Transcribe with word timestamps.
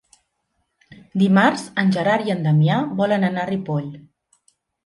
Dimarts 1.23 1.67
en 1.83 1.93
Gerard 1.97 2.31
i 2.31 2.35
en 2.37 2.43
Damià 2.47 2.81
volen 3.03 3.29
anar 3.29 3.47
a 3.47 3.49
Ripoll. 3.55 3.93